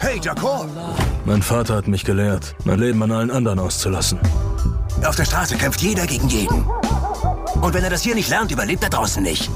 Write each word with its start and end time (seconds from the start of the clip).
Hey, 0.00 0.20
Jakor! 0.22 0.68
Mein 1.24 1.42
Vater 1.42 1.76
hat 1.76 1.88
mich 1.88 2.04
gelehrt, 2.04 2.54
mein 2.64 2.78
Leben 2.78 3.02
an 3.02 3.12
allen 3.12 3.30
anderen 3.30 3.58
auszulassen. 3.58 4.18
Auf 5.04 5.16
der 5.16 5.24
Straße 5.24 5.56
kämpft 5.56 5.80
jeder 5.80 6.06
gegen 6.06 6.28
jeden. 6.28 6.64
Und 7.60 7.74
wenn 7.74 7.84
er 7.84 7.90
das 7.90 8.02
hier 8.02 8.14
nicht 8.14 8.28
lernt, 8.28 8.50
überlebt 8.50 8.82
er 8.82 8.90
draußen 8.90 9.22
nicht. 9.22 9.50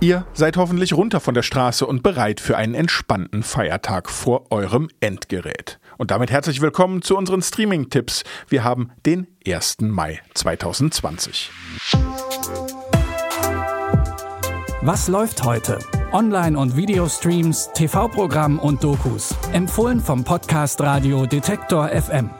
Ihr 0.00 0.26
seid 0.34 0.56
hoffentlich 0.56 0.92
runter 0.92 1.20
von 1.20 1.34
der 1.34 1.42
Straße 1.42 1.86
und 1.86 2.02
bereit 2.02 2.40
für 2.40 2.56
einen 2.56 2.74
entspannten 2.74 3.42
Feiertag 3.42 4.10
vor 4.10 4.50
eurem 4.50 4.88
Endgerät. 5.00 5.78
Und 5.96 6.10
damit 6.10 6.30
herzlich 6.30 6.60
willkommen 6.60 7.02
zu 7.02 7.16
unseren 7.16 7.40
Streaming-Tipps. 7.40 8.24
Wir 8.48 8.62
haben 8.62 8.90
den 9.06 9.26
1. 9.46 9.78
Mai 9.80 10.20
2020. 10.34 11.50
Was 14.82 15.08
läuft 15.08 15.42
heute? 15.42 15.78
Online- 16.12 16.58
und 16.58 16.76
Videostreams, 16.76 17.70
TV-Programm 17.74 18.58
und 18.58 18.82
Dokus. 18.82 19.34
Empfohlen 19.52 20.00
vom 20.00 20.24
Podcast 20.24 20.80
Radio 20.80 21.26
Detektor 21.26 21.88
FM. 21.88 22.30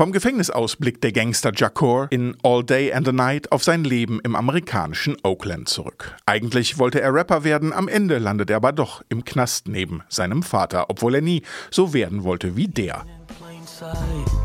Vom 0.00 0.12
Gefängnis 0.12 0.48
aus 0.48 0.76
blickt 0.76 1.04
der 1.04 1.12
Gangster 1.12 1.52
Jakor 1.54 2.06
in 2.10 2.34
All 2.42 2.64
Day 2.64 2.90
and 2.90 3.06
the 3.06 3.12
Night 3.12 3.52
auf 3.52 3.62
sein 3.62 3.84
Leben 3.84 4.18
im 4.24 4.34
amerikanischen 4.34 5.16
Oakland 5.24 5.68
zurück. 5.68 6.16
Eigentlich 6.24 6.78
wollte 6.78 7.02
er 7.02 7.12
Rapper 7.12 7.44
werden, 7.44 7.74
am 7.74 7.86
Ende 7.86 8.16
landet 8.16 8.48
er 8.48 8.56
aber 8.56 8.72
doch 8.72 9.02
im 9.10 9.26
Knast 9.26 9.68
neben 9.68 10.02
seinem 10.08 10.42
Vater, 10.42 10.88
obwohl 10.88 11.16
er 11.16 11.20
nie 11.20 11.42
so 11.70 11.92
werden 11.92 12.24
wollte 12.24 12.56
wie 12.56 12.68
der. 12.68 13.04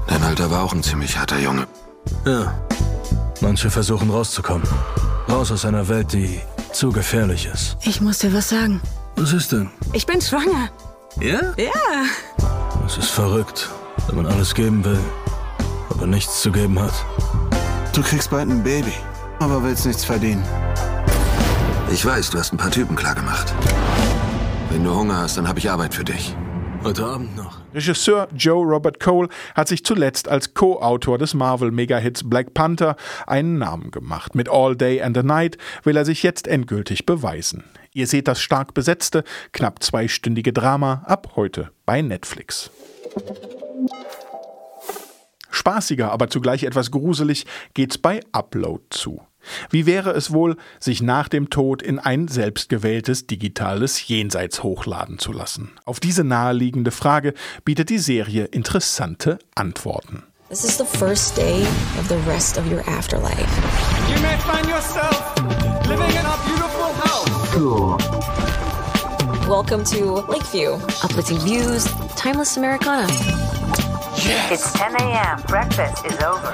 Dein 0.07 0.23
Alter 0.23 0.51
war 0.51 0.63
auch 0.63 0.73
ein 0.73 0.83
ziemlich 0.83 1.17
harter 1.17 1.39
Junge. 1.39 1.67
Ja. 2.25 2.53
Manche 3.41 3.69
versuchen 3.69 4.09
rauszukommen. 4.09 4.67
Raus 5.29 5.51
aus 5.51 5.65
einer 5.65 5.87
Welt, 5.87 6.13
die 6.13 6.39
zu 6.71 6.91
gefährlich 6.91 7.49
ist. 7.51 7.77
Ich 7.83 8.01
muss 8.01 8.19
dir 8.19 8.33
was 8.33 8.49
sagen. 8.49 8.81
Was 9.15 9.33
ist 9.33 9.51
denn? 9.51 9.69
Ich 9.93 10.05
bin 10.05 10.21
schwanger. 10.21 10.69
Ja? 11.19 11.39
Ja. 11.57 12.05
Es 12.85 12.97
ist 12.97 13.11
verrückt, 13.11 13.69
wenn 14.07 14.17
man 14.17 14.25
alles 14.27 14.53
geben 14.53 14.83
will, 14.83 14.99
aber 15.89 16.07
nichts 16.07 16.41
zu 16.41 16.51
geben 16.51 16.79
hat. 16.79 16.93
Du 17.93 18.01
kriegst 18.01 18.29
bald 18.29 18.49
ein 18.49 18.61
Baby, 18.63 18.93
aber 19.39 19.63
willst 19.63 19.85
nichts 19.85 20.03
verdienen. 20.03 20.43
Ich 21.91 22.05
weiß, 22.05 22.31
du 22.31 22.39
hast 22.39 22.51
ein 22.51 22.57
paar 22.57 22.71
Typen 22.71 22.95
klargemacht. 22.95 23.53
Wenn 24.69 24.83
du 24.83 24.93
Hunger 24.93 25.17
hast, 25.17 25.37
dann 25.37 25.47
habe 25.47 25.59
ich 25.59 25.69
Arbeit 25.71 25.93
für 25.93 26.03
dich. 26.03 26.35
Heute 26.85 27.03
Abend 27.03 27.35
noch. 27.35 27.61
Regisseur 27.73 28.27
Joe 28.37 28.63
Robert 28.63 28.99
Cole 28.99 29.27
hat 29.55 29.67
sich 29.67 29.83
zuletzt 29.83 30.27
als 30.27 30.53
Co-Autor 30.53 31.17
des 31.17 31.33
Marvel-Megahits 31.33 32.29
Black 32.29 32.53
Panther 32.53 32.95
einen 33.25 33.57
Namen 33.57 33.89
gemacht. 33.89 34.35
Mit 34.35 34.49
All 34.49 34.75
Day 34.75 35.01
and 35.01 35.17
the 35.17 35.23
Night 35.23 35.57
will 35.83 35.97
er 35.97 36.05
sich 36.05 36.21
jetzt 36.21 36.47
endgültig 36.47 37.07
beweisen. 37.07 37.63
Ihr 37.91 38.05
seht 38.05 38.27
das 38.27 38.39
stark 38.39 38.75
besetzte, 38.75 39.23
knapp 39.51 39.81
zweistündige 39.81 40.53
Drama 40.53 41.03
ab 41.07 41.31
heute 41.35 41.71
bei 41.87 42.03
Netflix. 42.03 42.69
Spaßiger, 45.49 46.11
aber 46.11 46.29
zugleich 46.29 46.65
etwas 46.65 46.91
gruselig 46.91 47.47
geht's 47.73 47.97
bei 47.97 48.19
Upload 48.31 48.83
zu. 48.91 49.23
Wie 49.69 49.85
wäre 49.85 50.11
es 50.11 50.31
wohl, 50.31 50.57
sich 50.79 51.01
nach 51.01 51.27
dem 51.27 51.49
Tod 51.49 51.81
in 51.81 51.99
ein 51.99 52.27
selbstgewähltes 52.27 53.27
digitales 53.27 54.07
Jenseits 54.07 54.63
hochladen 54.63 55.19
zu 55.19 55.31
lassen? 55.31 55.71
Auf 55.85 55.99
diese 55.99 56.23
naheliegende 56.23 56.91
Frage 56.91 57.33
bietet 57.63 57.89
die 57.89 57.99
Serie 57.99 58.45
interessante 58.45 59.39
Antworten. 59.55 60.23
This 60.49 60.63
is 60.63 60.77
the 60.77 60.85
first 60.85 61.35
day 61.35 61.63
of 61.99 62.07
the 62.07 62.17
rest 62.27 62.57
of 62.57 62.65
your 62.71 62.87
afterlife. 62.87 63.49
You 64.07 64.21
may 64.21 64.37
find 64.37 64.67
yourself 64.69 65.35
living 65.87 66.11
in 66.11 66.25
a 66.25 66.37
beautiful 66.45 66.93
house. 66.93 67.35
Welcome 69.47 69.83
to 69.85 70.25
Lakeview. 70.27 70.73
Uplifting 71.03 71.39
views, 71.39 71.85
timeless 72.15 72.57
Americana. 72.57 73.07
It's 74.27 74.73
10 74.73 74.95
a.m. 74.95 75.39
Breakfast 75.45 76.03
is 76.03 76.17
over. 76.23 76.51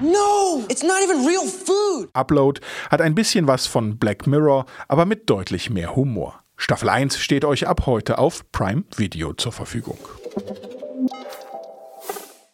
No, 0.00 0.64
it's 0.70 0.82
not 0.82 1.02
even 1.02 1.26
real 1.26 1.44
food. 1.46 2.08
Upload 2.14 2.60
hat 2.90 3.02
ein 3.02 3.14
bisschen 3.14 3.46
was 3.46 3.66
von 3.66 3.98
Black 3.98 4.26
Mirror, 4.26 4.64
aber 4.88 5.04
mit 5.04 5.28
deutlich 5.28 5.68
mehr 5.68 5.96
Humor. 5.96 6.40
Staffel 6.56 6.88
1 6.88 7.18
steht 7.18 7.44
euch 7.44 7.66
ab 7.68 7.82
heute 7.84 8.16
auf 8.16 8.50
Prime 8.52 8.84
Video 8.96 9.34
zur 9.34 9.52
Verfügung. 9.52 9.98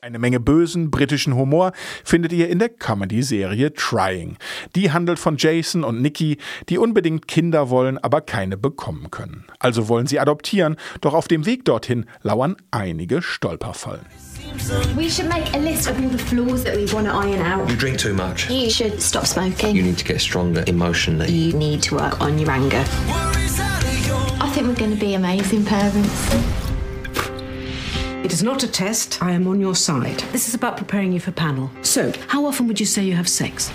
Eine 0.03 0.19
Menge 0.19 0.41
bösen 0.41 0.91
britischen 0.91 1.34
Humor 1.34 1.72
findet 2.05 2.33
ihr 2.33 2.49
in 2.49 2.59
der 2.59 2.71
Comedy-Serie 2.71 3.75
Trying. 3.75 4.38
Die 4.75 4.93
handelt 4.93 5.19
von 5.19 5.37
Jason 5.37 5.84
und 5.84 6.00
Nikki, 6.00 6.38
die 6.71 6.78
unbedingt 6.78 7.28
Kinder 7.28 7.69
wollen, 7.69 7.99
aber 7.99 8.22
keine 8.22 8.56
bekommen 8.56 9.10
können. 9.10 9.44
Also 9.59 9.89
wollen 9.89 10.06
sie 10.06 10.19
adoptieren, 10.19 10.77
doch 11.03 11.12
auf 11.12 11.28
dem 11.28 11.44
Weg 11.44 11.66
dorthin 11.66 12.06
lauern 12.22 12.56
einige 12.71 13.21
Stolperfallen. 13.21 14.06
We 14.97 15.10
should 15.10 15.28
make 15.28 15.55
a 15.55 15.59
list 15.59 15.91
of 15.91 15.99
all 15.99 16.09
the 16.09 16.16
flaws 16.16 16.65
that 16.65 16.77
we 16.77 16.91
want 16.91 17.06
to 17.06 17.12
iron 17.12 17.43
out. 17.43 17.69
You 17.69 17.77
drink 17.77 17.99
too 17.99 18.15
much. 18.15 18.49
You 18.49 18.71
should 18.71 19.03
stop 19.03 19.27
smoking. 19.27 19.77
You 19.77 19.83
need 19.83 19.99
to 19.99 20.05
get 20.06 20.22
stronger 20.22 20.65
emotionally. 20.66 21.31
You 21.31 21.53
need 21.59 21.83
to 21.83 21.97
work 21.97 22.19
on 22.22 22.39
your 22.39 22.50
anger. 22.50 22.83
I 24.41 24.49
think 24.55 24.66
we're 24.66 24.75
going 24.77 24.94
to 24.94 24.99
be 24.99 25.12
amazing 25.12 25.66
parents. 25.66 26.69
It 28.22 28.34
is 28.34 28.42
not 28.42 28.62
a 28.62 28.69
test. 28.69 29.22
I 29.22 29.32
am 29.32 29.48
on 29.48 29.60
your 29.60 29.75
side. 29.75 30.22
This 30.31 30.47
is 30.47 30.54
about 30.54 30.76
preparing 30.76 31.10
you 31.10 31.20
for 31.20 31.32
panel. 31.32 31.70
So, 31.81 32.12
how 32.28 32.44
often 32.44 32.66
would 32.66 32.78
you 32.78 32.84
say 32.84 33.03
you 33.03 33.16
have 33.16 33.28
sex? 33.28 33.72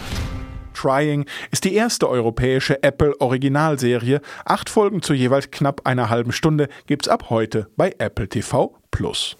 Trying 0.73 1.25
ist 1.51 1.63
die 1.63 1.73
erste 1.73 2.07
europäische 2.07 2.83
Apple-Originalserie. 2.83 4.21
Acht 4.45 4.69
Folgen 4.69 5.01
zu 5.01 5.13
jeweils 5.15 5.49
knapp 5.49 5.81
einer 5.85 6.11
halben 6.11 6.31
Stunde 6.31 6.69
gibt's 6.85 7.07
ab 7.07 7.31
heute 7.31 7.67
bei 7.75 7.95
Apple 7.97 8.29
TV 8.29 8.77
Plus. 8.91 9.35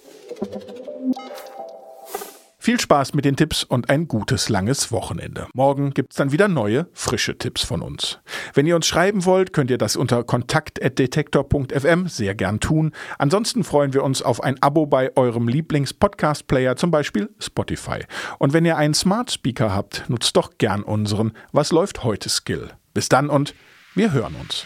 Viel 2.66 2.80
Spaß 2.80 3.14
mit 3.14 3.26
den 3.26 3.36
Tipps 3.36 3.64
und 3.64 3.92
ein 3.92 4.08
gutes 4.08 4.50
langes 4.50 4.92
Wochenende. 4.92 5.46
Morgen 5.54 5.92
gibt's 5.92 6.16
dann 6.16 6.32
wieder 6.32 6.48
neue, 6.48 6.88
frische 6.94 7.38
Tipps 7.38 7.64
von 7.64 7.84
uns. 7.84 8.18
Wenn 8.56 8.66
ihr 8.66 8.76
uns 8.76 8.88
schreiben 8.88 9.24
wollt, 9.26 9.54
könnt 9.54 9.70
ihr 9.70 9.78
das 9.78 9.96
unter 9.96 10.24
kontakt.detektor.fm 10.24 12.08
sehr 12.08 12.34
gern 12.34 12.60
tun. 12.60 12.92
Ansonsten 13.20 13.64
freuen 13.64 13.94
wir 13.94 14.04
uns 14.04 14.24
auf 14.24 14.44
ein 14.44 14.60
Abo 14.64 14.88
bei 14.88 15.16
eurem 15.16 15.48
Lieblings-Podcast-Player, 15.48 16.76
zum 16.76 16.90
Beispiel 16.90 17.30
Spotify. 17.38 18.00
Und 18.40 18.54
wenn 18.54 18.66
ihr 18.66 18.78
einen 18.78 18.96
Smart 18.96 19.32
Speaker 19.32 19.72
habt, 19.72 20.10
nutzt 20.10 20.36
doch 20.36 20.58
gern 20.58 20.82
unseren 20.82 21.34
Was 21.52 21.72
läuft 21.72 22.04
heute 22.04 22.30
Skill. 22.30 22.72
Bis 22.96 23.10
dann 23.10 23.30
und 23.30 23.54
wir 23.94 24.12
hören 24.12 24.34
uns. 24.42 24.66